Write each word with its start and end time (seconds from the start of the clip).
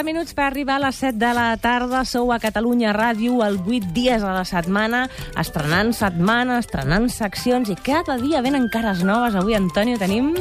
11 0.00 0.06
minuts 0.06 0.32
per 0.32 0.46
arribar 0.46 0.78
a 0.78 0.80
les 0.86 0.96
7 0.96 1.18
de 1.20 1.30
la 1.36 1.50
tarda. 1.60 2.06
Sou 2.08 2.30
a 2.32 2.38
Catalunya 2.40 2.94
Ràdio, 2.96 3.42
el 3.44 3.58
8 3.60 3.90
dies 3.92 4.22
a 4.24 4.32
la 4.32 4.46
setmana, 4.48 5.02
estrenant 5.36 5.92
setmana, 5.92 6.56
estrenant 6.62 7.10
seccions, 7.12 7.68
i 7.68 7.76
cada 7.76 8.16
dia 8.16 8.40
venen 8.40 8.70
cares 8.72 9.02
noves. 9.04 9.36
Avui, 9.36 9.58
Antonio, 9.58 9.98
tenim 10.00 10.32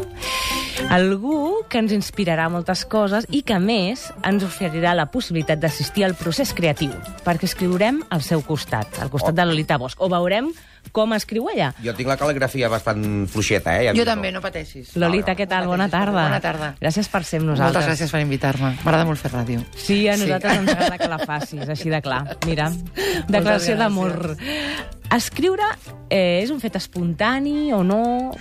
algú 0.88 1.66
que 1.68 1.82
ens 1.84 1.92
inspirarà 1.92 2.48
moltes 2.48 2.86
coses 2.88 3.28
i 3.28 3.44
que, 3.44 3.60
més, 3.60 4.06
ens 4.24 4.48
oferirà 4.48 4.96
la 4.96 5.10
possibilitat 5.12 5.60
d'assistir 5.60 6.08
al 6.08 6.16
procés 6.16 6.56
creatiu, 6.56 6.96
perquè 7.28 7.52
escriurem 7.52 8.00
al 8.16 8.24
seu 8.24 8.46
costat, 8.48 9.02
al 9.04 9.12
costat 9.12 9.36
de 9.36 9.44
Lolita 9.44 9.76
Bosch, 9.76 10.00
o 10.00 10.08
veurem 10.08 10.54
com 10.92 11.14
escriu 11.14 11.50
ella. 11.52 11.74
Jo 11.84 11.94
tinc 11.94 12.08
la 12.10 12.18
cal·ligrafia 12.18 12.70
bastant 12.72 13.28
fluixeta, 13.30 13.76
eh? 13.80 13.86
Ja 13.90 13.94
Jo 13.94 14.06
també, 14.08 14.32
no 14.32 14.42
pateixis. 14.42 14.96
Lolita, 14.98 15.36
què 15.38 15.46
tal? 15.48 15.68
Bona 15.70 15.88
tarda. 15.90 16.24
Bona 16.26 16.40
tarda. 16.42 16.72
Gràcies 16.82 17.08
per 17.12 17.24
ser 17.24 17.40
amb 17.42 17.52
nosaltres. 17.52 17.84
Moltes 17.86 17.92
gràcies 18.00 18.12
per 18.12 18.22
invitar-me. 18.24 18.74
M'agrada 18.84 19.06
molt 19.06 19.20
fer 19.22 19.32
ràdio. 19.32 19.62
Sí, 19.78 20.08
a 20.10 20.18
nosaltres 20.18 20.58
ens 20.58 20.72
agrada 20.74 20.98
que 20.98 21.08
la 21.12 21.20
facis, 21.30 21.70
així 21.70 21.90
de 21.94 22.02
clar. 22.02 22.24
Mira, 22.48 22.72
declaració 23.28 23.78
d'amor. 23.78 24.36
Escriure 25.16 25.66
eh, 26.10 26.42
és 26.44 26.52
un 26.54 26.60
fet 26.62 26.76
espontani 26.78 27.72
o 27.74 27.84
no? 27.84 28.32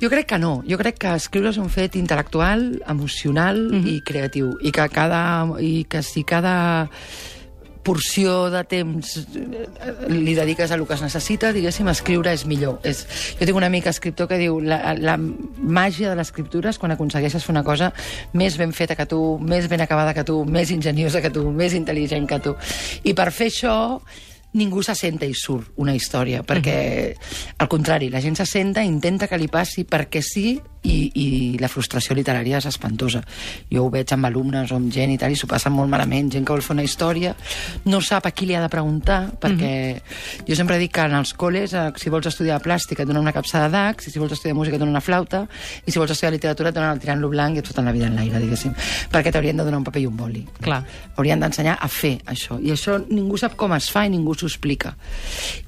Jo 0.00 0.10
crec 0.12 0.26
que 0.28 0.38
no. 0.38 0.58
Jo 0.68 0.76
crec 0.76 0.98
que 1.00 1.14
escriure 1.16 1.48
és 1.54 1.56
un 1.56 1.70
fet 1.72 1.94
intel·lectual, 1.96 2.82
emocional 2.88 3.56
Mhm. 3.72 3.86
i 3.88 4.00
creatiu. 4.04 4.50
I 4.60 4.72
que, 4.72 4.88
cada, 4.92 5.46
I 5.58 5.86
que 5.88 6.02
si 6.02 6.22
cada 6.24 6.90
porció 7.86 8.50
de 8.50 8.62
temps 8.66 9.14
eh, 9.22 9.64
li 10.10 10.34
dediques 10.34 10.72
a 10.72 10.76
el 10.76 10.84
que 10.88 10.96
es 10.96 11.04
necessita, 11.04 11.52
diguéssim, 11.54 11.88
escriure 11.92 12.34
és 12.34 12.44
millor. 12.50 12.80
És, 12.86 13.04
jo 13.38 13.46
tinc 13.46 13.58
un 13.58 13.66
amic 13.66 13.86
escriptor 13.92 14.28
que 14.30 14.40
diu 14.42 14.58
la, 14.60 14.96
la 14.98 15.16
màgia 15.16 16.10
de 16.10 16.18
l'escriptura 16.18 16.74
és 16.74 16.80
quan 16.82 16.96
aconsegueixes 16.96 17.46
fer 17.46 17.54
una 17.54 17.64
cosa 17.66 17.92
més 18.34 18.58
ben 18.58 18.74
feta 18.76 18.98
que 18.98 19.06
tu, 19.08 19.20
més 19.38 19.70
ben 19.70 19.84
acabada 19.84 20.14
que 20.16 20.26
tu, 20.26 20.42
més 20.44 20.74
enginyosa 20.74 21.22
que 21.22 21.32
tu, 21.32 21.46
més 21.54 21.76
intel·ligent 21.78 22.26
que 22.28 22.42
tu. 22.42 22.56
I 23.06 23.14
per 23.16 23.30
fer 23.34 23.52
això 23.52 23.76
ningú 24.56 24.82
se 24.82 24.94
senta 24.96 25.26
i 25.28 25.34
surt 25.36 25.76
una 25.82 25.94
història, 25.94 26.42
perquè, 26.46 26.78
al 27.60 27.68
contrari, 27.68 28.08
la 28.10 28.22
gent 28.24 28.38
se 28.38 28.46
senta, 28.48 28.84
intenta 28.84 29.28
que 29.28 29.38
li 29.38 29.50
passi 29.52 29.84
perquè 29.84 30.22
sí, 30.24 30.56
i, 30.86 30.96
i 31.14 31.26
la 31.60 31.70
frustració 31.72 32.16
literària 32.16 32.60
és 32.60 32.68
espantosa. 32.70 33.22
Jo 33.72 33.86
ho 33.86 33.90
veig 33.92 34.12
amb 34.14 34.28
alumnes 34.28 34.72
o 34.72 34.78
amb 34.78 34.92
gent 34.94 35.12
i 35.14 35.18
tal, 35.20 35.34
i 35.34 35.38
s'ho 35.38 35.48
passen 35.50 35.74
molt 35.74 35.90
malament, 35.92 36.30
gent 36.32 36.46
que 36.46 36.54
vol 36.54 36.64
fer 36.64 36.76
una 36.76 36.86
història, 36.86 37.34
no 37.90 38.00
sap 38.04 38.28
a 38.28 38.32
qui 38.36 38.48
li 38.48 38.56
ha 38.56 38.62
de 38.62 38.70
preguntar, 38.72 39.20
perquè 39.42 39.72
jo 40.46 40.58
sempre 40.58 40.78
dic 40.82 40.94
que 40.96 41.06
en 41.08 41.16
els 41.18 41.34
col·les, 41.38 41.74
eh, 41.74 41.86
si 42.00 42.12
vols 42.12 42.28
estudiar 42.30 42.60
plàstica 42.64 43.02
et 43.02 43.10
donen 43.10 43.24
una 43.24 43.34
capçada 43.36 43.68
d'ax, 43.72 44.08
i 44.08 44.14
si 44.14 44.22
vols 44.22 44.36
estudiar 44.36 44.56
música 44.58 44.78
et 44.78 44.82
donen 44.82 44.94
una 44.94 45.04
flauta, 45.04 45.44
i 45.84 45.92
si 45.92 45.98
vols 45.98 46.14
estudiar 46.14 46.32
literatura 46.34 46.70
et 46.70 46.78
donen 46.78 46.94
el 46.94 47.02
tirant-lo 47.02 47.30
blanc 47.32 47.56
i 47.56 47.62
et 47.62 47.68
foten 47.68 47.88
la 47.88 47.94
vida 47.96 48.10
en 48.10 48.16
l'aire, 48.18 48.40
diguéssim, 48.42 48.74
perquè 49.12 49.32
t'haurien 49.34 49.56
de 49.56 49.66
donar 49.66 49.80
un 49.82 49.88
paper 49.88 50.02
i 50.04 50.08
un 50.08 50.16
boli. 50.16 50.44
Clar. 50.62 50.82
Haurien 51.16 51.42
d'ensenyar 51.42 51.78
a 51.80 51.88
fer 51.90 52.16
això. 52.26 52.60
I 52.62 52.72
això 52.74 52.98
ningú 53.08 53.38
sap 53.40 53.56
com 53.58 53.74
es 53.76 53.88
fa 53.92 54.06
i 54.06 54.12
ningú 54.12 54.34
s'ho 54.36 54.48
explica. 54.50 54.94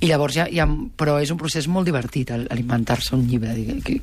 I 0.00 0.10
llavors 0.10 0.38
ja, 0.38 0.48
ja... 0.53 0.69
Però 0.98 1.16
és 1.22 1.30
un 1.30 1.38
procés 1.41 1.69
molt 1.70 1.86
divertit, 1.88 2.30
l'inventar-se 2.53 3.14
un 3.16 3.25
llibre. 3.28 3.55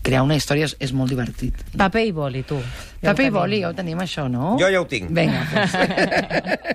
Crear 0.03 0.23
una 0.25 0.37
història 0.37 0.67
és, 0.69 0.75
és 0.83 0.93
molt 0.95 1.04
divertit. 1.07 1.53
Paper 1.77 2.05
i 2.05 2.11
boli, 2.11 2.43
tu. 2.43 2.57
Ja 3.01 3.11
Paper 3.13 3.25
i 3.27 3.29
boli, 3.35 3.59
ja 3.61 3.69
ho 3.69 3.73
tenim, 3.77 3.99
això, 4.01 4.27
no? 4.31 4.55
Jo 4.59 4.69
ja 4.71 4.81
ho 4.81 4.87
tinc. 4.89 5.09
Vinga, 5.13 5.43
doncs. 5.53 5.75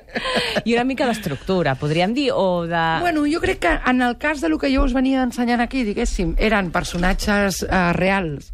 I 0.64 0.74
una 0.74 0.84
mica 0.84 1.06
d'estructura, 1.08 1.74
podríem 1.78 2.12
dir, 2.14 2.30
o 2.34 2.66
de... 2.68 2.82
Bueno, 3.00 3.22
jo 3.30 3.40
crec 3.40 3.58
que 3.62 3.72
en 3.90 4.02
el 4.02 4.16
cas 4.18 4.40
de 4.40 4.48
lo 4.48 4.58
que 4.58 4.68
jo 4.74 4.82
us 4.84 4.92
venia 4.92 5.22
ensenyant 5.22 5.62
aquí, 5.62 5.82
diguéssim, 5.86 6.34
eren 6.38 6.70
personatges 6.74 7.62
uh, 7.64 7.92
reals 7.96 8.50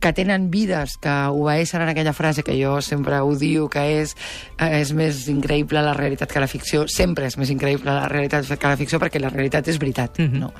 que 0.00 0.12
tenen 0.16 0.48
vides 0.50 0.96
que 1.02 1.12
obeeixen 1.30 1.82
en 1.84 1.90
aquella 1.92 2.14
frase 2.16 2.42
que 2.46 2.56
jo 2.58 2.78
sempre 2.80 3.20
odio, 3.20 3.68
que 3.70 3.82
és 4.00 4.14
uh, 4.60 4.70
és 4.80 4.92
més 4.96 5.26
increïble 5.28 5.82
la 5.84 5.92
realitat 5.94 6.30
que 6.32 6.40
la 6.42 6.48
ficció. 6.50 6.86
Sempre 6.88 7.26
és 7.28 7.36
més 7.38 7.50
increïble 7.52 7.92
la 7.92 8.08
realitat 8.10 8.48
que 8.56 8.72
la 8.72 8.78
ficció 8.80 8.98
perquè 9.02 9.20
la 9.20 9.30
realitat 9.30 9.68
és 9.68 9.78
veritat, 9.78 10.18
Mhm. 10.20 10.40
no? 10.40 10.52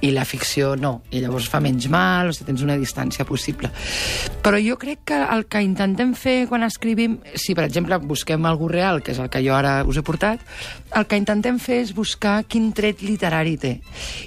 I 0.00 0.10
la 0.14 0.24
ficció 0.24 0.74
no. 0.76 1.02
I 1.10 1.20
llavors 1.24 1.48
fa 1.48 1.60
menys 1.60 1.88
mal, 1.88 2.28
o 2.28 2.32
sigui, 2.32 2.46
tens 2.52 2.62
una 2.62 2.76
distància 2.78 3.24
possible. 3.24 3.70
Però 4.44 4.58
jo 4.60 4.76
crec 4.76 5.04
que 5.08 5.18
el 5.22 5.46
que 5.48 5.62
intentem 5.64 6.12
fer 6.18 6.46
quan 6.50 6.66
escrivim, 6.66 7.18
si 7.34 7.54
per 7.56 7.64
exemple 7.64 7.96
busquem 8.02 8.44
algú 8.44 8.68
real, 8.68 9.00
que 9.02 9.14
és 9.14 9.20
el 9.22 9.30
que 9.32 9.40
jo 9.44 9.54
ara 9.56 9.78
us 9.88 9.96
he 9.96 10.04
portat, 10.04 10.42
el 10.92 11.06
que 11.08 11.20
intentem 11.20 11.60
fer 11.62 11.80
és 11.84 11.94
buscar 11.96 12.42
quin 12.44 12.72
tret 12.76 13.00
literari 13.02 13.56
té. 13.60 13.78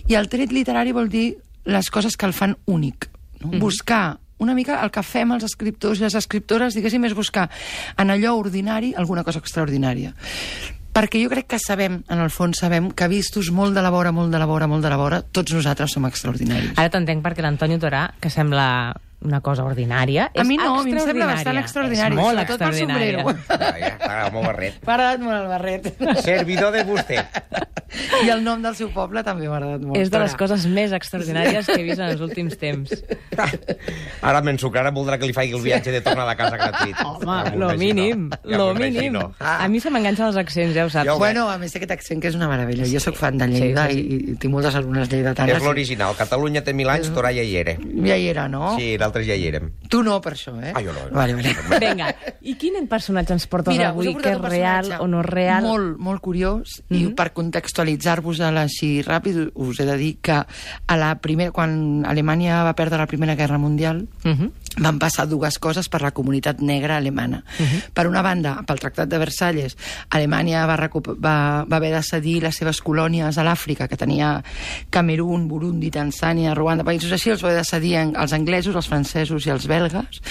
I 0.09 0.17
el 0.17 0.29
tret 0.31 0.53
literari 0.55 0.95
vol 0.95 1.11
dir 1.13 1.27
les 1.67 1.91
coses 1.93 2.17
que 2.17 2.25
el 2.25 2.33
fan 2.33 2.57
únic. 2.65 3.09
No? 3.43 3.59
Buscar 3.59 4.17
una 4.37 4.53
mica 4.53 4.81
el 4.83 4.91
que 4.93 5.03
fem 5.05 5.33
els 5.33 5.45
escriptors 5.45 5.99
i 5.99 6.05
les 6.05 6.17
escriptores, 6.17 6.77
diguéssim, 6.77 7.05
és 7.05 7.15
buscar 7.17 7.47
en 7.97 8.13
allò 8.13 8.35
ordinari 8.37 8.93
alguna 8.97 9.25
cosa 9.25 9.41
extraordinària. 9.43 10.13
Perquè 10.97 11.21
jo 11.21 11.29
crec 11.29 11.45
que 11.51 11.59
sabem, 11.61 11.99
en 12.09 12.21
el 12.23 12.31
fons 12.33 12.57
sabem, 12.63 12.89
que 12.89 13.05
vistos 13.11 13.51
molt 13.53 13.77
de 13.77 13.83
la 13.85 13.91
vora, 13.93 14.09
molt 14.09 14.33
de 14.33 14.39
la 14.41 14.47
vora, 14.49 14.65
molt 14.65 14.81
de 14.81 14.89
la 14.89 14.97
vora, 14.97 15.21
tots 15.21 15.53
nosaltres 15.53 15.93
som 15.93 16.07
extraordinaris. 16.09 16.73
Ara 16.73 16.89
t'entenc 16.93 17.21
perquè 17.25 17.45
l'Antonio 17.45 17.77
Torà, 17.81 18.07
que 18.17 18.31
sembla 18.33 18.65
una 19.25 19.39
cosa 19.41 19.63
ordinària, 19.65 20.29
és 20.33 20.41
A 20.41 20.43
mi 20.45 20.57
no, 20.57 20.75
a 20.79 20.83
mi 20.83 20.91
em 20.93 20.99
sembla 20.99 21.25
bastant 21.25 21.57
extraordinari, 21.57 22.15
És 22.15 22.21
molt 22.21 22.37
pel 22.37 22.45
extraordinària. 22.45 23.23
sombrero. 23.23 23.57
Ja, 23.57 23.71
ja, 23.79 23.97
t'agrada 23.97 24.31
molt 24.31 24.45
barret. 24.45 24.77
M'ha 24.85 24.93
agradat 24.93 25.19
molt 25.25 25.37
el 25.41 25.47
barret. 25.47 26.21
Servidor 26.23 26.71
de 26.77 26.83
vostè. 26.85 27.23
I 28.25 28.29
el 28.33 28.43
nom 28.43 28.61
del 28.63 28.75
seu 28.77 28.89
poble 28.93 29.23
també 29.25 29.47
m'ha 29.49 29.57
agradat 29.57 29.81
molt. 29.85 29.97
És 29.99 30.09
de 30.13 30.19
les 30.21 30.35
coses 30.39 30.65
més 30.67 30.91
extraordinàries 30.95 31.65
que 31.67 31.77
he 31.79 31.83
vist 31.85 31.99
en 31.99 32.09
els 32.13 32.21
últims 32.21 32.57
temps. 32.57 32.93
Ara 34.27 34.41
m'ensucrarà, 34.45 34.91
voldrà 34.95 35.17
que 35.19 35.27
li 35.29 35.33
faci 35.35 35.53
el 35.55 35.61
viatge 35.63 35.91
de 35.93 36.01
tornar 36.05 36.27
a 36.29 36.35
casa 36.39 36.57
gratuït. 36.59 36.97
Home, 37.07 37.37
Ja 37.47 37.55
lo 37.55 37.69
mínim, 37.77 38.29
Ja 38.43 38.57
lo 38.57 38.73
mínim. 38.73 38.93
imagino. 39.13 39.33
A 39.39 39.67
mi 39.67 39.79
se 39.79 39.89
m'enganxen 39.93 40.27
els 40.27 40.37
accents, 40.39 40.73
ja 40.75 40.85
ho 40.85 40.89
saps. 40.89 41.07
Jo 41.07 41.15
ho 41.15 41.19
Bueno, 41.21 41.47
a 41.49 41.57
més 41.61 41.75
aquest 41.75 41.91
accent 41.91 42.21
que 42.21 42.29
és 42.31 42.35
una 42.37 42.47
meravella. 42.49 42.85
Jo 42.89 42.99
sóc 43.03 43.15
fan 43.19 43.37
de 43.37 43.47
Lleida 43.47 43.87
Sí, 43.87 43.93
sí, 43.93 43.99
i, 44.07 44.31
i 44.33 44.35
tinc 44.41 44.51
moltes 44.53 44.75
alumnes 44.75 45.09
lleidatanes. 45.11 45.57
És 45.57 45.63
l'original. 45.63 46.15
Catalunya 46.17 46.63
té 46.65 46.73
mil 46.73 46.89
anys, 46.89 47.09
Torà 47.15 47.31
ja 47.35 47.43
hi 47.45 47.55
era. 47.57 47.77
Ja 48.05 48.17
hi 48.17 48.27
era, 48.29 48.47
no? 48.51 48.75
Sí, 48.77 48.95
d'altres 48.99 49.25
ja 49.27 49.35
hi 49.37 49.47
érem. 49.47 49.71
Tu 49.89 50.01
no, 50.03 50.19
per 50.21 50.33
això, 50.35 50.53
eh? 50.61 50.73
Ah, 50.75 50.81
jo 50.83 50.93
no. 50.93 51.07
Vale, 51.15 51.35
vale. 51.37 51.55
Vinga, 51.81 52.11
i 52.41 52.55
quin 52.59 52.75
personatge 52.87 53.33
ens 53.35 53.47
portes 53.49 53.73
Mira, 53.73 53.89
avui? 53.89 54.13
Que 54.17 54.33
és 54.35 54.41
real 54.43 54.91
o 54.99 55.07
no 55.07 55.21
real? 55.25 55.63
Molt, 55.63 55.97
molt 55.97 56.21
curiós, 56.21 56.81
Mhm. 56.89 56.97
i 56.99 57.13
per 57.17 57.31
contextualitzar-vos-la 57.87 58.63
així 58.65 59.01
ràpid, 59.05 59.51
us 59.55 59.79
he 59.79 59.85
de 59.85 59.97
dir 59.97 60.17
que 60.21 60.35
a 60.35 60.97
la 60.97 61.15
primera, 61.21 61.51
quan 61.51 62.05
Alemanya 62.05 62.63
va 62.63 62.75
perdre 62.75 62.97
la 62.97 63.07
Primera 63.07 63.35
Guerra 63.35 63.57
Mundial, 63.57 64.07
Mhm. 64.23 64.51
van 64.79 64.99
passar 64.99 65.27
dues 65.27 65.57
coses 65.57 65.89
per 65.89 66.01
la 66.01 66.11
comunitat 66.11 66.59
negra 66.59 66.97
alemana. 66.97 67.43
Per 67.93 68.07
una 68.07 68.21
banda, 68.21 68.63
pel 68.65 68.79
Tractat 68.79 69.09
de 69.09 69.17
Versalles, 69.17 69.77
Alemanya 70.09 70.65
va, 70.65 70.75
va, 71.17 71.65
va 71.65 71.77
haver 71.77 71.93
de 71.93 72.03
cedir 72.03 72.43
les 72.43 72.55
seves 72.55 72.81
colònies 72.81 73.37
a 73.37 73.43
l'Àfrica, 73.43 73.87
que 73.87 73.97
tenia 73.97 74.43
Camerún, 74.89 75.47
Burundi, 75.47 75.89
Tanzània, 75.89 76.53
Ruanda, 76.53 76.83
països 76.83 77.11
així, 77.11 77.31
els 77.31 77.43
va 77.43 77.49
haver 77.49 77.61
de 77.61 77.65
cedir 77.65 77.95
als 77.97 78.33
anglesos, 78.33 78.75
els 78.75 78.87
francesos 78.87 79.47
i 79.47 79.49
els 79.49 79.67
belgues. 79.67 80.21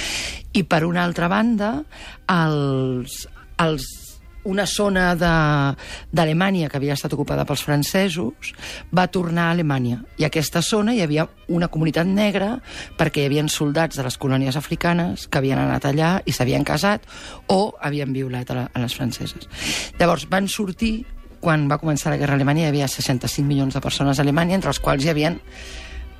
I 0.53 0.63
per 0.63 0.85
una 0.85 1.03
altra 1.05 1.29
banda, 1.29 1.83
els, 2.29 3.29
els 3.59 4.06
una 4.47 4.67
zona 4.67 5.11
d'Alemanya 5.19 6.71
que 6.71 6.79
havia 6.79 6.95
estat 6.95 7.13
ocupada 7.17 7.45
pels 7.47 7.65
francesos 7.67 8.53
va 8.95 9.09
tornar 9.13 9.49
a 9.49 9.57
Alemanya. 9.57 10.01
I 10.17 10.25
a 10.25 10.31
aquesta 10.31 10.63
zona 10.63 10.95
hi 10.95 11.03
havia 11.03 11.27
una 11.53 11.69
comunitat 11.69 12.07
negra 12.07 12.55
perquè 12.99 13.25
hi 13.25 13.31
havia 13.31 13.45
soldats 13.53 13.99
de 13.99 14.07
les 14.07 14.19
colònies 14.19 14.57
africanes 14.57 15.27
que 15.27 15.43
havien 15.43 15.59
anat 15.61 15.85
allà 15.91 16.13
i 16.25 16.33
s'havien 16.33 16.65
casat 16.65 17.05
o 17.53 17.75
havien 17.81 18.15
violat 18.15 18.51
a, 18.51 18.61
la, 18.61 18.69
a 18.73 18.85
les 18.85 18.95
franceses. 18.95 19.51
Llavors 19.99 20.29
van 20.31 20.49
sortir, 20.49 21.05
quan 21.41 21.67
va 21.71 21.81
començar 21.83 22.15
la 22.15 22.21
guerra 22.21 22.35
a 22.35 22.41
Alemanya, 22.41 22.67
hi 22.67 22.73
havia 22.73 22.89
65 22.89 23.47
milions 23.47 23.75
de 23.75 23.83
persones 23.83 24.19
a 24.19 24.25
Alemanya, 24.25 24.57
entre 24.57 24.73
els 24.73 24.81
quals 24.83 25.05
hi 25.05 25.13
havien 25.13 25.41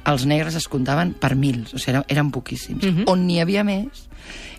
els 0.07 0.27
negres 0.27 0.57
es 0.59 0.69
comptaven 0.71 1.15
per 1.21 1.35
mils, 1.35 1.75
o 1.75 1.79
sigui, 1.79 1.97
eren, 1.97 2.05
eren 2.09 2.31
poquíssims. 2.35 2.85
Mhm. 2.85 3.09
On 3.11 3.27
n'hi 3.27 3.41
havia 3.41 3.65
més 3.65 4.07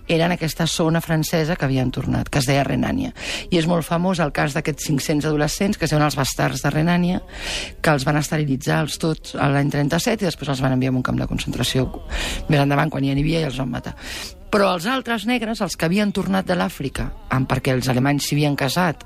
era 0.08 0.26
en 0.26 0.32
aquesta 0.32 0.66
zona 0.68 1.02
francesa 1.02 1.58
que 1.58 1.66
havien 1.66 1.92
tornat, 1.92 2.30
que 2.30 2.40
es 2.40 2.48
deia 2.48 2.64
Renània. 2.64 3.12
I 3.52 3.60
és 3.60 3.68
molt 3.68 3.86
famós 3.86 4.22
el 4.24 4.32
cas 4.32 4.56
d'aquests 4.56 4.88
500 4.88 5.28
adolescents, 5.28 5.78
que 5.78 5.86
es 5.86 5.92
diuen 5.92 6.06
els 6.06 6.16
bastards 6.16 6.64
de 6.64 6.72
Renània, 6.72 7.22
que 7.82 7.92
els 7.92 8.08
van 8.08 8.22
esterilitzar 8.22 8.80
els 8.86 8.98
tots 9.04 9.36
l'any 9.36 9.70
37 9.74 10.24
i 10.24 10.30
després 10.30 10.56
els 10.56 10.64
van 10.64 10.78
enviar 10.78 10.94
a 10.94 10.98
un 10.98 11.04
camp 11.04 11.20
de 11.20 11.28
concentració 11.28 11.90
més 12.48 12.60
endavant, 12.64 12.90
quan 12.90 13.04
ja 13.04 13.14
n'hi 13.14 13.26
havia, 13.28 13.44
i 13.44 13.52
els 13.52 13.60
van 13.60 13.72
matar. 13.76 13.98
Però 14.52 14.70
els 14.74 14.86
altres 14.88 15.26
negres, 15.28 15.60
els 15.62 15.76
que 15.76 15.86
havien 15.86 16.12
tornat 16.16 16.48
de 16.48 16.56
l'Àfrica, 16.56 17.10
perquè 17.50 17.74
els 17.76 17.90
alemanys 17.92 18.28
s'hi 18.28 18.38
havien 18.38 18.56
casat 18.56 19.04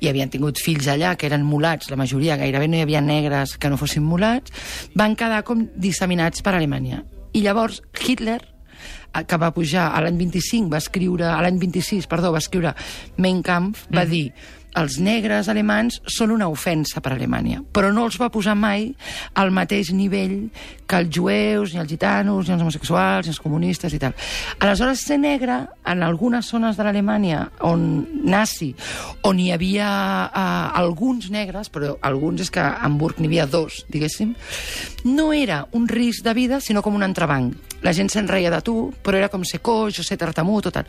i 0.00 0.08
havien 0.08 0.30
tingut 0.30 0.60
fills 0.62 0.86
allà, 0.86 1.16
que 1.16 1.26
eren 1.26 1.42
mulats, 1.44 1.90
la 1.90 1.98
majoria, 1.98 2.36
gairebé 2.38 2.68
no 2.68 2.78
hi 2.78 2.84
havia 2.86 3.00
negres 3.00 3.56
que 3.58 3.70
no 3.70 3.76
fossin 3.76 4.06
mulats, 4.06 4.52
van 4.94 5.16
quedar 5.16 5.42
com 5.44 5.66
disseminats 5.74 6.42
per 6.42 6.54
Alemanya. 6.54 7.02
I 7.32 7.42
llavors 7.42 7.82
Hitler, 7.98 8.40
eh, 9.14 9.24
que 9.24 9.36
va 9.36 9.52
pujar 9.52 9.90
a 9.92 10.00
l'any 10.00 10.16
25, 10.16 10.70
va 10.70 10.78
escriure, 10.78 11.26
a 11.26 11.42
l'any 11.42 11.58
26, 11.58 12.06
perdó, 12.06 12.32
va 12.32 12.38
escriure 12.38 12.74
Mein 13.16 13.42
Kampf, 13.42 13.88
va 13.94 14.06
dir 14.06 14.32
els 14.78 14.98
negres 15.02 15.48
alemans 15.50 16.00
són 16.06 16.32
una 16.34 16.48
ofensa 16.50 17.02
per 17.02 17.12
a 17.12 17.16
Alemanya, 17.18 17.62
però 17.72 17.90
no 17.94 18.06
els 18.06 18.18
va 18.20 18.30
posar 18.32 18.54
mai 18.58 18.88
al 19.38 19.52
mateix 19.54 19.92
nivell 19.94 20.48
que 20.88 21.00
els 21.02 21.10
jueus, 21.12 21.74
ni 21.74 21.82
els 21.82 21.90
gitanos, 21.90 22.48
ni 22.48 22.54
els 22.54 22.64
homosexuals, 22.64 23.26
ni 23.26 23.34
els 23.34 23.42
comunistes 23.42 23.92
i 23.94 24.00
tal. 24.00 24.14
Aleshores, 24.58 25.04
ser 25.04 25.18
negre, 25.20 25.60
en 25.84 26.02
algunes 26.06 26.48
zones 26.48 26.78
de 26.78 26.86
l'Alemanya 26.86 27.44
on 27.68 27.84
nazi, 28.24 28.70
on 29.28 29.40
hi 29.40 29.50
havia 29.52 29.88
uh, 30.28 30.78
alguns 30.80 31.30
negres, 31.34 31.68
però 31.72 31.96
alguns 32.02 32.46
és 32.46 32.52
que 32.54 32.62
a 32.64 32.78
Hamburg 32.86 33.20
n'hi 33.20 33.28
havia 33.32 33.48
dos, 33.50 33.82
diguéssim, 33.92 34.34
no 35.04 35.32
era 35.32 35.64
un 35.72 35.88
risc 35.88 36.24
de 36.24 36.34
vida, 36.34 36.62
sinó 36.64 36.82
com 36.82 36.96
un 36.96 37.04
entrebanc. 37.04 37.68
La 37.82 37.92
gent 37.94 38.10
se'n 38.10 38.26
reia 38.26 38.50
de 38.50 38.58
tu, 38.66 38.74
però 39.04 39.20
era 39.20 39.28
com 39.30 39.44
ser 39.46 39.60
coix 39.62 40.00
o 40.00 40.04
ser 40.06 40.18
tartamut 40.18 40.66
o 40.66 40.72
tal. 40.74 40.88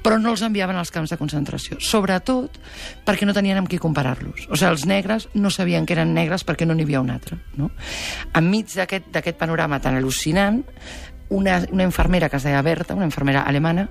Però 0.00 0.16
no 0.20 0.32
els 0.32 0.44
enviaven 0.46 0.78
als 0.80 0.92
camps 0.94 1.12
de 1.12 1.18
concentració. 1.20 1.76
Sobretot 1.84 2.56
perquè 3.04 3.28
no 3.28 3.36
tenien 3.36 3.60
amb 3.60 3.68
qui 3.68 3.80
comparar-los. 3.82 4.46
O 4.48 4.56
sigui, 4.56 4.70
els 4.70 4.86
negres 4.88 5.28
no 5.34 5.52
sabien 5.52 5.86
que 5.86 5.96
eren 5.98 6.14
negres 6.16 6.46
perquè 6.48 6.68
no 6.68 6.74
n'hi 6.74 6.88
havia 6.88 7.04
un 7.04 7.12
altre. 7.12 7.36
No? 7.60 7.70
Enmig 8.36 8.72
d'aquest 8.76 9.36
panorama 9.36 9.80
tan 9.84 9.98
al·lucinant, 10.00 10.62
una, 11.30 11.60
una 11.70 11.84
infermera 11.84 12.28
que 12.28 12.36
es 12.40 12.44
deia 12.44 12.62
Berta, 12.62 12.94
una 12.94 13.06
infermera 13.06 13.44
alemana, 13.46 13.86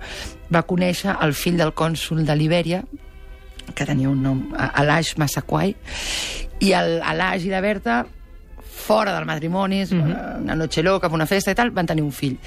va 0.53 0.65
conèixer 0.67 1.15
el 1.23 1.33
fill 1.33 1.57
del 1.57 1.73
cònsul 1.73 2.25
de 2.27 2.35
Libèria, 2.35 2.83
que 3.73 3.85
tenia 3.85 4.09
un 4.09 4.21
nom, 4.25 4.41
Alash 4.57 5.15
Massaquai, 5.21 5.75
i 6.59 6.73
l'Alash 6.73 7.45
i 7.45 7.53
la 7.53 7.61
Berta 7.63 8.01
fora 8.79 9.13
del 9.13 9.25
matrimoni, 9.25 9.83
mm 9.83 9.87
-hmm. 9.87 10.41
una 10.41 10.55
noche 10.55 10.81
loca, 10.81 11.07
una 11.07 11.25
festa 11.25 11.51
i 11.51 11.55
tal, 11.55 11.71
van 11.71 11.85
tenir 11.85 12.03
un 12.03 12.11
fill. 12.11 12.37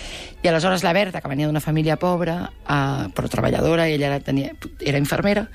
I 0.43 0.49
aleshores 0.49 0.83
la 0.83 0.93
Berta, 0.93 1.21
que 1.21 1.29
venia 1.29 1.47
d'una 1.47 1.61
família 1.61 1.97
pobra, 1.97 2.51
eh, 2.69 3.09
però 3.15 3.29
treballadora, 3.29 3.87
ella 3.87 4.07
era, 4.07 4.21
tenia, 4.21 4.53
era 4.81 4.99
infermera, 4.99 5.49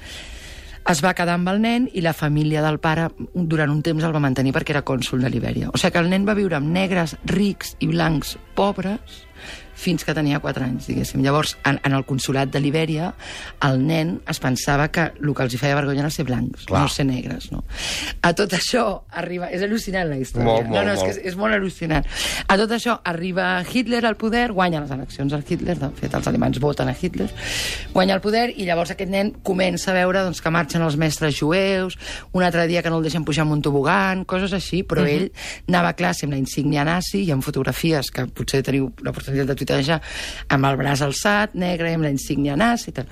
es 0.87 1.03
va 1.03 1.13
quedar 1.13 1.35
amb 1.35 1.49
el 1.51 1.59
nen 1.61 1.89
i 1.93 2.01
la 2.01 2.13
família 2.13 2.61
del 2.63 2.79
pare 2.79 3.09
durant 3.33 3.69
un 3.69 3.81
temps 3.83 4.03
el 4.03 4.13
va 4.15 4.23
mantenir 4.23 4.53
perquè 4.55 4.71
era 4.75 4.85
cònsul 4.87 5.21
de 5.21 5.29
Libèria. 5.29 5.69
O 5.73 5.77
sigui 5.77 5.91
que 5.91 5.99
el 5.99 6.09
nen 6.09 6.27
va 6.27 6.33
viure 6.37 6.55
amb 6.55 6.71
negres 6.71 7.17
rics 7.25 7.75
i 7.79 7.87
blancs 7.87 8.37
pobres 8.55 9.25
fins 9.77 10.03
que 10.03 10.15
tenia 10.17 10.39
4 10.41 10.65
anys, 10.65 10.87
diguéssim. 10.89 11.21
Llavors, 11.21 11.55
en, 11.67 11.77
en 11.85 11.93
el 11.93 12.03
consulat 12.09 12.49
de 12.53 12.61
Libèria, 12.63 13.11
el 13.67 13.79
nen 13.85 14.15
es 14.29 14.41
pensava 14.41 14.87
que 14.93 15.11
el 15.13 15.33
que 15.37 15.45
els 15.45 15.53
hi 15.53 15.59
feia 15.61 15.77
vergonya 15.77 16.05
era 16.05 16.11
ser 16.13 16.25
blancs, 16.27 16.65
Clar. 16.67 16.81
no 16.81 16.91
ser 16.91 17.05
negres, 17.05 17.51
no? 17.53 17.63
A 18.25 18.33
tot 18.37 18.55
això 18.57 18.85
arriba... 19.21 19.51
És 19.53 19.63
al·lucinant, 19.65 20.09
la 20.09 20.17
història. 20.17 20.47
Molt, 20.47 20.67
molt, 20.71 20.75
no, 20.75 20.83
no, 20.89 20.95
és, 20.95 21.01
molt. 21.01 21.05
que 21.05 21.13
és, 21.13 21.21
és 21.31 21.37
molt 21.39 21.55
al·lucinant. 21.55 22.07
A 22.47 22.57
tot 22.59 22.73
això 22.75 22.97
arriba 23.07 23.47
Hitler 23.61 24.03
al 24.09 24.17
poder, 24.19 24.47
guanya 24.57 24.81
les 24.83 24.93
eleccions 24.95 25.35
al 25.37 25.45
Hitler, 25.47 25.77
de 25.79 25.91
fet, 25.99 26.13
els 26.17 26.29
alemans 26.31 26.59
voten 26.63 26.89
a 26.89 26.95
Hitler, 26.97 27.29
guanya 27.93 28.17
el 28.17 28.23
poder 28.23 28.47
i 28.55 28.65
llavors 28.67 28.95
aquest 28.95 29.11
nen 29.13 29.33
comença 29.45 29.91
a 29.93 29.97
veure 29.97 30.25
doncs, 30.25 30.41
que 30.41 30.53
marxen 30.53 30.83
els 30.85 30.97
mestres 30.99 31.37
jueus, 31.37 31.97
un 32.33 32.43
altre 32.43 32.67
dia 32.67 32.81
que 32.81 32.91
no 32.91 32.99
el 32.99 33.07
deixen 33.07 33.25
pujar 33.27 33.45
amb 33.45 33.57
un 33.57 33.63
tobogan, 33.65 34.25
coses 34.25 34.53
així, 34.57 34.83
però 34.83 35.03
uh 35.03 35.07
-huh. 35.07 35.15
ell 35.15 35.31
anava 35.67 35.89
a 35.89 35.97
classe 35.99 36.25
amb 36.25 36.33
la 36.33 36.39
insígnia 36.39 36.83
nazi 36.83 37.23
i 37.23 37.31
amb 37.31 37.43
fotografies 37.43 38.11
que 38.11 38.25
potser 38.27 38.63
teniu 38.63 38.91
l'oportunitat 39.01 39.47
de 39.47 39.55
tuitejar 39.67 39.99
amb 40.55 40.65
el 40.71 40.79
braç 40.79 41.03
alçat, 41.05 41.53
negre, 41.59 41.93
amb 41.93 42.07
la 42.07 42.13
insígnia 42.15 42.55
nazi 42.57 42.89
i 42.91 42.97
tal. 42.97 43.11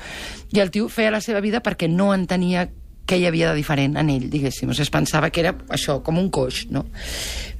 I 0.56 0.64
el 0.64 0.72
tio 0.72 0.90
feia 0.90 1.12
la 1.14 1.22
seva 1.22 1.44
vida 1.44 1.62
perquè 1.64 1.90
no 1.92 2.14
entenia 2.16 2.66
què 3.06 3.20
hi 3.22 3.28
havia 3.30 3.52
de 3.52 3.60
diferent 3.60 4.00
en 4.02 4.10
ell, 4.10 4.24
diguéssim. 4.34 4.72
O 4.72 4.74
sigui, 4.74 4.88
es 4.88 4.90
pensava 4.90 5.30
que 5.30 5.44
era 5.44 5.52
això, 5.70 6.00
com 6.02 6.18
un 6.18 6.32
coix, 6.34 6.64
no? 6.74 6.88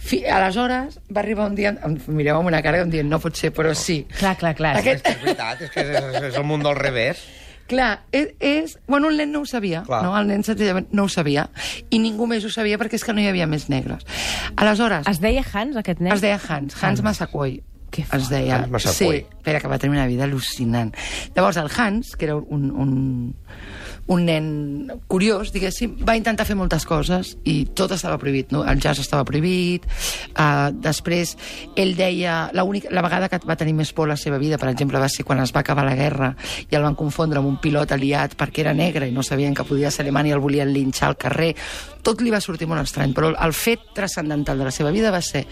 Fi, 0.06 0.24
aleshores, 0.26 0.98
va 1.14 1.22
arribar 1.22 1.46
un 1.52 1.56
dia... 1.58 1.76
Em 1.86 2.00
mireu 2.18 2.40
amb 2.40 2.50
una 2.50 2.64
cara 2.66 2.80
com 2.82 2.90
dient, 2.90 3.06
no 3.10 3.20
pot 3.22 3.38
ser, 3.38 3.52
però 3.54 3.76
sí. 3.78 4.00
Clar, 4.18 4.36
clar, 4.42 4.56
clar. 4.58 4.76
Aquest- 4.82 5.06
És 5.12 5.20
veritat, 5.22 5.62
és 5.68 5.70
que 5.74 5.82
és, 5.86 6.22
és 6.32 6.40
el 6.42 6.46
món 6.50 6.66
del 6.66 6.78
revés. 6.80 7.22
Clar, 7.70 8.04
és, 8.14 8.28
és... 8.46 8.76
Bueno, 8.86 9.10
el 9.10 9.18
nen 9.18 9.32
no 9.34 9.40
ho 9.42 9.46
sabia, 9.50 9.80
Clar. 9.88 10.04
no? 10.06 10.12
El 10.18 10.28
nen 10.30 10.44
senzillament 10.46 10.92
no 10.94 11.08
ho 11.08 11.10
sabia. 11.10 11.48
I 11.90 11.98
ningú 11.98 12.28
més 12.30 12.46
ho 12.46 12.52
sabia 12.54 12.78
perquè 12.78 13.00
és 13.00 13.06
que 13.06 13.14
no 13.18 13.24
hi 13.24 13.26
havia 13.32 13.48
més 13.50 13.70
negres. 13.74 14.04
Aleshores, 14.56 15.08
Es 15.10 15.18
deia 15.24 15.42
Hans, 15.52 15.74
aquest 15.82 15.98
nen? 16.02 16.14
es 16.14 16.22
deia 16.22 16.38
Hans, 16.38 16.78
Hans 16.84 17.02
Massaquoi. 17.02 17.64
Que 17.96 18.04
es 18.18 18.30
deia. 18.30 18.64
Hans. 18.66 18.84
Sí, 18.92 19.08
espera, 19.24 19.62
que 19.62 19.72
va 19.72 19.80
tenir 19.80 19.96
una 19.96 20.08
vida 20.10 20.26
al·lucinant. 20.28 20.92
Llavors, 21.36 21.62
el 21.62 21.72
Hans, 21.72 22.16
que 22.20 22.28
era 22.28 22.36
un, 22.36 22.68
un, 22.72 23.36
un 24.08 24.26
nen 24.28 24.48
curiós, 25.10 25.50
diguéssim, 25.54 25.96
va 26.06 26.14
intentar 26.18 26.46
fer 26.46 26.58
moltes 26.58 26.86
coses 26.86 27.34
i 27.50 27.56
tot 27.78 27.96
estava 27.96 28.20
prohibit, 28.22 28.52
no? 28.54 28.62
El 28.68 28.82
jazz 28.82 29.02
estava 29.02 29.26
prohibit, 29.26 29.88
uh, 30.38 30.70
després 30.70 31.36
ell 31.76 31.96
deia... 31.98 32.36
La, 32.54 32.64
única, 32.64 32.92
la 32.94 33.02
vegada 33.02 33.30
que 33.30 33.40
va 33.48 33.58
tenir 33.58 33.74
més 33.74 33.92
por 33.98 34.08
la 34.08 34.18
seva 34.18 34.38
vida, 34.38 34.60
per 34.62 34.70
exemple, 34.70 35.02
va 35.02 35.10
ser 35.10 35.26
quan 35.26 35.42
es 35.42 35.54
va 35.56 35.64
acabar 35.66 35.88
la 35.88 35.96
guerra 35.98 36.36
i 36.70 36.78
el 36.78 36.86
van 36.86 36.98
confondre 36.98 37.42
amb 37.42 37.50
un 37.50 37.58
pilot 37.62 37.96
aliat 37.98 38.38
perquè 38.38 38.62
era 38.66 38.76
negre 38.78 39.10
i 39.10 39.16
no 39.16 39.26
sabien 39.26 39.58
que 39.58 39.66
podia 39.66 39.92
ser 39.92 40.06
alemany 40.06 40.30
i 40.30 40.38
el 40.38 40.44
volien 40.44 40.72
linxar 40.74 41.10
al 41.10 41.18
carrer. 41.18 41.56
Tot 42.06 42.22
li 42.22 42.30
va 42.30 42.44
sortir 42.44 42.70
molt 42.70 42.86
estrany, 42.86 43.16
però 43.18 43.32
el 43.34 43.54
fet 43.58 43.90
transcendental 43.98 44.62
de 44.62 44.70
la 44.70 44.74
seva 44.74 44.94
vida 44.94 45.10
va 45.10 45.24
ser 45.26 45.48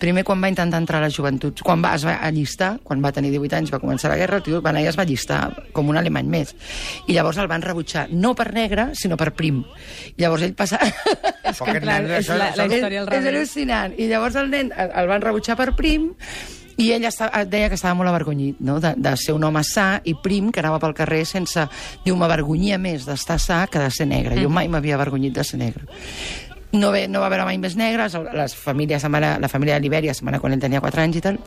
primer 0.00 0.24
quan 0.24 0.40
va 0.42 0.48
intentar 0.48 0.80
entrar 0.80 0.98
a 0.98 1.04
les 1.04 1.14
joventuts, 1.14 1.62
quan 1.62 1.82
va, 1.84 1.92
es 1.94 2.06
va 2.08 2.16
allistar, 2.24 2.72
quan 2.82 3.04
va 3.04 3.12
tenir 3.12 3.30
18 3.34 3.58
anys, 3.58 3.72
va 3.74 3.82
començar 3.82 4.08
la 4.10 4.16
guerra, 4.16 4.38
el 4.40 4.46
tio 4.46 4.62
va 4.64 4.72
anar 4.72 4.82
i 4.82 4.88
es 4.88 4.96
va 4.98 5.04
allistar 5.04 5.40
com 5.76 5.92
un 5.92 6.00
alemany 6.00 6.30
més. 6.32 6.54
I 7.06 7.14
llavors 7.18 7.38
el 7.38 7.50
van 7.52 7.62
rebutjar, 7.62 7.89
no 8.10 8.34
per 8.38 8.50
negre, 8.54 8.90
sinó 8.98 9.18
per 9.20 9.32
prim. 9.36 9.62
I 10.16 10.24
llavors 10.24 10.46
ell 10.46 10.54
passa... 10.58 10.80
És 11.50 11.58
que, 11.58 11.80
clar, 11.82 11.98
nen, 12.04 12.12
és 12.20 12.28
la, 12.30 12.50
la 12.54 12.66
història 12.68 13.00
al 13.02 13.08
és, 13.16 13.24
al·lucinant. 13.26 13.94
I 13.98 14.06
llavors 14.10 14.36
el 14.38 14.50
nen 14.52 14.68
el, 14.70 14.92
el 15.00 15.08
van 15.10 15.24
rebutjar 15.24 15.56
per 15.58 15.72
prim 15.74 16.12
i 16.80 16.90
ell 16.94 17.04
estava, 17.08 17.42
deia 17.44 17.68
que 17.68 17.76
estava 17.76 17.96
molt 17.98 18.08
avergonyit 18.12 18.60
no? 18.64 18.78
de, 18.80 18.94
de 18.96 19.14
ser 19.20 19.34
un 19.36 19.44
home 19.44 19.62
sa 19.66 19.88
i 20.04 20.14
prim 20.22 20.52
que 20.54 20.62
anava 20.62 20.78
pel 20.82 20.94
carrer 20.96 21.24
sense... 21.28 21.66
Diu, 22.04 22.16
m'avergonyia 22.20 22.78
més 22.80 23.04
d'estar 23.08 23.40
sa 23.42 23.64
que 23.70 23.82
de 23.82 23.90
ser 23.92 24.06
negre. 24.08 24.38
Jo 24.40 24.52
mai 24.52 24.70
m'havia 24.70 24.96
avergonyit 24.96 25.34
de 25.36 25.44
ser 25.44 25.60
negre. 25.60 25.84
No, 26.72 26.92
ve, 26.94 27.06
no 27.10 27.20
va 27.20 27.32
veure 27.32 27.48
mai 27.48 27.58
més 27.58 27.74
negres, 27.76 28.14
les 28.14 28.54
famílies, 28.54 29.02
la 29.02 29.50
família 29.50 29.80
de 29.80 29.90
va 29.90 30.30
anar 30.30 30.40
quan 30.40 30.54
ell 30.54 30.62
tenia 30.62 30.80
4 30.80 31.02
anys 31.02 31.18
i 31.18 31.24
tal, 31.24 31.40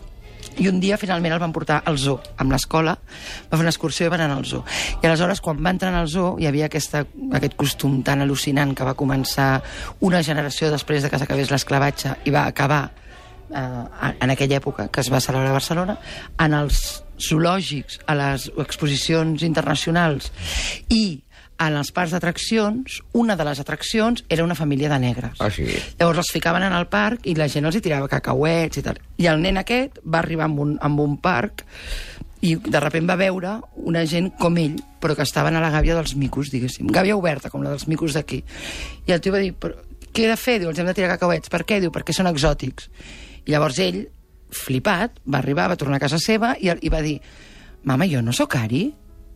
i 0.62 0.68
un 0.70 0.80
dia 0.84 0.98
finalment 1.02 1.36
el 1.36 1.42
van 1.42 1.54
portar 1.56 1.82
al 1.86 1.98
zoo 1.98 2.20
amb 2.38 2.54
l'escola, 2.54 2.96
va 2.96 3.58
fer 3.58 3.64
una 3.64 3.74
excursió 3.74 4.08
i 4.08 4.14
van 4.14 4.26
anar 4.26 4.40
al 4.40 4.48
zoo. 4.50 4.64
I 5.02 5.08
aleshores 5.08 5.42
quan 5.44 5.62
va 5.64 5.74
entrar 5.74 5.94
al 5.98 6.10
zoo 6.12 6.36
hi 6.40 6.48
havia 6.50 6.70
aquesta, 6.70 7.06
aquest 7.34 7.56
costum 7.60 8.02
tan 8.04 8.24
al·lucinant 8.26 8.76
que 8.78 8.88
va 8.88 8.98
començar 9.00 9.62
una 10.02 10.24
generació 10.24 10.72
després 10.74 11.04
de 11.04 11.12
que 11.12 11.22
s'acabés 11.22 11.52
l'esclavatge 11.54 12.18
i 12.26 12.36
va 12.36 12.46
acabar 12.50 12.84
eh, 13.54 14.14
en 14.20 14.30
aquella 14.30 14.60
època 14.60 14.90
que 14.90 15.02
es 15.02 15.12
va 15.14 15.22
celebrar 15.24 15.52
a 15.52 15.60
Barcelona 15.60 15.98
en 16.40 16.58
els 16.58 17.04
zoològics, 17.24 18.00
a 18.08 18.16
les 18.18 18.50
exposicions 18.58 19.44
internacionals. 19.46 20.32
I 20.90 21.22
en 21.62 21.78
els 21.78 21.92
parcs 21.94 22.16
d'atraccions, 22.16 23.02
una 23.14 23.36
de 23.38 23.46
les 23.46 23.60
atraccions 23.62 24.24
era 24.30 24.44
una 24.44 24.56
família 24.56 24.90
de 24.90 25.00
negres. 25.00 25.38
Ah, 25.40 25.52
sí? 25.54 25.68
Llavors 26.00 26.24
els 26.24 26.32
ficaven 26.34 26.66
en 26.66 26.74
el 26.74 26.88
parc 26.92 27.28
i 27.30 27.36
la 27.38 27.48
gent 27.52 27.70
els 27.70 27.78
hi 27.78 27.84
tirava 27.86 28.10
cacauets 28.12 28.82
i 28.82 28.86
tal. 28.86 29.00
I 29.22 29.30
el 29.32 29.42
nen 29.44 29.62
aquest 29.62 30.02
va 30.04 30.24
arribar 30.24 30.50
amb 30.50 30.64
un, 30.66 30.76
amb 30.82 31.04
un 31.04 31.18
parc 31.22 31.64
i 32.44 32.58
de 32.60 32.80
sobte 32.84 33.00
va 33.08 33.16
veure 33.16 33.54
una 33.88 34.04
gent 34.10 34.34
com 34.40 34.58
ell, 34.60 34.76
però 35.00 35.16
que 35.16 35.24
estaven 35.24 35.56
a 35.56 35.62
la 35.64 35.72
gàbia 35.72 35.96
dels 35.96 36.18
micos, 36.20 36.52
diguéssim. 36.52 36.90
Gàbia 36.92 37.16
oberta, 37.16 37.50
com 37.50 37.64
la 37.64 37.72
dels 37.72 37.88
micos 37.88 38.18
d'aquí. 38.18 38.42
I 39.08 39.16
el 39.16 39.22
tio 39.24 39.32
va 39.32 39.40
dir, 39.40 39.54
però 39.56 39.78
què 40.14 40.26
he 40.26 40.30
de 40.30 40.36
fer? 40.38 40.58
Diu, 40.60 40.70
els 40.70 40.80
hem 40.80 40.90
de 40.90 40.96
tirar 40.98 41.14
cacauets. 41.16 41.50
Per 41.50 41.64
què? 41.64 41.80
Diu, 41.80 41.94
perquè 41.94 42.14
són 42.16 42.28
exòtics. 42.28 42.90
I 43.48 43.56
llavors 43.56 43.80
ell, 43.80 44.04
flipat, 44.54 45.24
va 45.24 45.40
arribar, 45.40 45.70
va 45.72 45.80
tornar 45.80 46.02
a 46.02 46.04
casa 46.04 46.20
seva 46.20 46.54
i, 46.60 46.68
i 46.70 46.92
va 46.92 47.02
dir, 47.06 47.16
mama, 47.88 48.08
jo 48.12 48.22
no 48.22 48.36
sóc 48.36 48.60
Ari? 48.60 48.86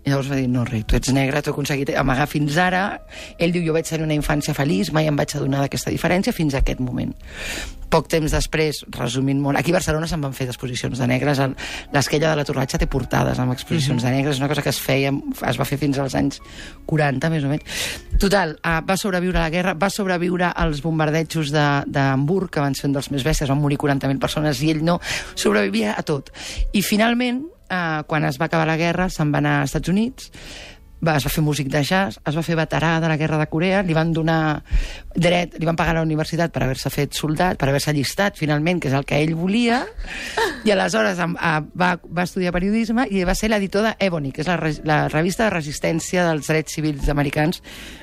I 0.08 0.12
llavors 0.14 0.30
va 0.32 0.38
dir, 0.40 0.48
no, 0.48 0.62
rei, 0.64 0.86
tu 0.88 0.96
ets 0.96 1.10
negre, 1.12 1.42
t'ho 1.44 1.52
he 1.52 1.56
aconseguit 1.58 1.90
amagar 2.00 2.30
fins 2.32 2.56
ara. 2.64 3.02
Ell 3.38 3.52
diu, 3.52 3.66
jo 3.66 3.74
vaig 3.76 3.84
tenir 3.90 4.06
una 4.08 4.16
infància 4.16 4.54
feliç, 4.56 4.94
mai 4.96 5.10
em 5.10 5.18
vaig 5.20 5.34
adonar 5.36 5.66
d'aquesta 5.66 5.92
diferència 5.92 6.32
fins 6.32 6.56
a 6.56 6.62
aquest 6.64 6.80
moment. 6.80 7.12
Poc 7.92 8.08
temps 8.12 8.32
després, 8.32 8.82
resumint 8.96 9.40
molt, 9.40 9.60
aquí 9.60 9.72
a 9.72 9.78
Barcelona 9.78 10.08
se'n 10.08 10.24
van 10.24 10.34
fer 10.36 10.48
exposicions 10.48 11.00
de 11.00 11.08
negres, 11.08 11.40
el- 11.40 11.56
l'esquella 11.94 12.30
de 12.32 12.36
la 12.40 12.46
Torratxa 12.48 12.78
té 12.80 12.88
portades 12.88 13.40
amb 13.40 13.52
exposicions 13.54 14.04
de 14.04 14.12
negres, 14.12 14.36
és 14.36 14.40
una 14.42 14.48
cosa 14.52 14.62
que 14.64 14.70
es 14.70 14.80
feia, 14.80 15.12
es 15.48 15.60
va 15.60 15.66
fer 15.68 15.78
fins 15.80 15.98
als 16.00 16.16
anys 16.16 16.40
40, 16.86 17.30
més 17.30 17.44
o 17.44 17.52
menys. 17.52 17.64
Total, 18.20 18.58
uh, 18.64 18.80
va 18.88 18.98
sobreviure 19.00 19.40
a 19.40 19.44
la 19.48 19.50
guerra, 19.50 19.74
va 19.74 19.90
sobreviure 19.90 20.52
als 20.56 20.82
bombardejos 20.82 21.52
de- 21.52 21.84
d'Hamburg, 21.88 22.50
que 22.50 22.60
van 22.64 22.76
ser 22.76 22.88
un 22.88 22.94
dels 22.94 23.12
més 23.12 23.24
bèsties, 23.24 23.48
van 23.50 23.60
morir 23.60 23.78
40.000 23.78 24.20
persones, 24.20 24.62
i 24.64 24.72
ell 24.72 24.84
no, 24.84 25.00
sobrevivia 25.36 25.96
a 25.98 26.04
tot. 26.04 26.32
I 26.74 26.82
finalment, 26.82 27.44
uh, 27.70 28.04
quan 28.08 28.26
es 28.28 28.40
va 28.40 28.48
acabar 28.50 28.68
la 28.70 28.78
guerra, 28.80 29.10
se'n 29.14 29.32
va 29.34 29.42
anar 29.44 29.60
als 29.62 29.72
Estats 29.72 29.94
Units, 29.94 30.32
va, 31.04 31.16
es 31.18 31.26
va 31.26 31.30
fer 31.30 31.44
músic 31.46 31.68
de 31.70 31.84
jazz, 31.86 32.18
es 32.26 32.36
va 32.36 32.44
fer 32.44 32.56
veterà 32.58 33.00
de 33.02 33.08
la 33.12 33.18
guerra 33.18 33.38
de 33.38 33.48
Corea, 33.52 33.84
li 33.86 33.94
van 33.94 34.12
donar 34.14 34.64
dret, 35.16 35.58
li 35.60 35.66
van 35.66 35.76
pagar 35.78 35.96
a 35.96 36.00
la 36.00 36.06
universitat 36.06 36.52
per 36.54 36.64
haver-se 36.66 36.90
fet 36.94 37.14
soldat, 37.14 37.58
per 37.58 37.70
haver-se 37.70 37.92
allistat 37.92 38.38
finalment, 38.38 38.80
que 38.82 38.90
és 38.90 38.96
el 38.98 39.06
que 39.06 39.20
ell 39.22 39.36
volia, 39.38 39.84
i 40.66 40.72
aleshores 40.74 41.18
va, 41.20 41.92
va 42.02 42.24
estudiar 42.26 42.52
periodisme 42.56 43.08
i 43.14 43.24
va 43.28 43.36
ser 43.38 43.50
l'editor 43.52 43.86
de 43.88 43.94
Ebony, 44.08 44.32
que 44.34 44.42
és 44.42 44.50
la, 44.50 44.58
la 44.86 45.00
revista 45.14 45.46
de 45.46 45.54
resistència 45.54 46.26
dels 46.30 46.48
drets 46.50 46.74
civils 46.78 47.10
americans 47.14 47.62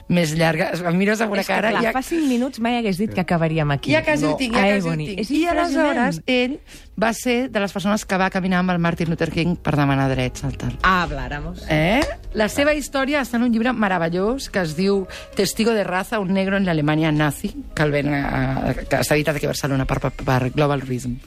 més 0.09 0.35
llarga. 0.37 0.71
Em 0.77 0.97
mires 1.01 1.21
amb 1.25 1.33
una 1.33 1.41
És 1.43 1.49
que, 1.49 1.55
cara... 1.55 1.71
clar, 1.73 1.83
i 1.83 1.87
ja- 1.89 1.93
fa 1.97 2.03
5 2.05 2.29
minuts 2.29 2.61
mai 2.61 2.77
hagués 2.79 2.99
dit 3.01 3.13
que 3.15 3.23
acabaríem 3.23 3.71
aquí. 3.73 3.93
ja 3.95 4.03
quasi 4.05 4.25
No. 4.25 4.35
ho 4.35 4.37
tinc, 4.37 4.55
A 4.57 4.61
ja 4.67 4.75
quasi 4.79 4.89
ho 4.89 4.97
tinc. 4.97 5.31
I 5.31 5.47
aleshores 5.51 6.21
ell 6.27 6.59
va 7.01 7.13
ser 7.17 7.49
de 7.51 7.61
les 7.61 7.73
persones 7.73 8.05
que 8.07 8.17
va 8.21 8.29
caminar 8.31 8.61
amb 8.63 8.71
el 8.71 8.79
Martin 8.79 9.09
Luther 9.11 9.31
King 9.33 9.57
per 9.57 9.75
demanar 9.77 10.09
drets 10.13 10.45
al 10.45 10.57
tal. 10.57 10.77
Habláramos. 10.83 11.65
Eh? 11.69 12.01
La 12.35 12.49
seva 12.49 12.73
història 12.75 12.84
està 12.89 13.37
en 13.37 13.45
un 13.47 13.53
llibre 13.53 13.73
meravellós 13.73 14.49
que 14.51 14.63
es 14.63 14.77
diu 14.77 15.07
Testigo 15.35 15.73
de 15.73 15.85
raza, 15.85 16.21
un 16.21 16.33
negro 16.33 16.57
en 16.57 16.67
l'Alemanya 16.67 17.13
nazi, 17.13 17.55
que, 17.75 17.83
el 17.83 17.93
ven, 17.93 18.13
a, 18.15 18.75
que 18.75 19.01
està 19.01 19.15
editat 19.15 19.37
aquí 19.37 19.47
a 19.47 19.53
Barcelona 19.53 19.87
per, 19.87 20.01
per, 20.01 20.13
per 20.25 20.51
Global 20.55 20.83
Reason. 20.83 21.19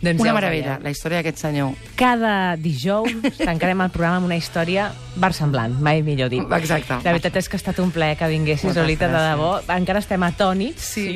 Doncs 0.00 0.20
ja 0.20 0.26
Una 0.26 0.32
ho 0.32 0.36
meravella, 0.36 0.78
la 0.82 0.90
història 0.92 1.22
d'aquest 1.22 1.40
senyor. 1.40 1.72
Cada 1.96 2.56
dijous 2.60 3.14
tancarem 3.38 3.80
el 3.80 3.92
programa 3.94 4.20
amb 4.20 4.28
una 4.28 4.36
història 4.36 4.90
versemblant, 5.16 5.78
mai 5.80 6.02
millor 6.04 6.28
dit. 6.32 6.44
Exacte. 6.58 7.00
La 7.04 7.14
veritat 7.16 7.40
és 7.40 7.48
que 7.48 7.56
ha 7.56 7.62
estat 7.62 7.80
un 7.80 7.94
plaer 7.94 8.18
que 8.20 8.28
vinguessis, 8.28 8.68
Moltes 8.68 8.82
Lolita, 8.82 9.08
de 9.08 9.24
debò. 9.30 9.54
Encara 9.78 10.04
estem 10.04 10.28
atònits. 10.28 10.92
Sí. 10.96 11.08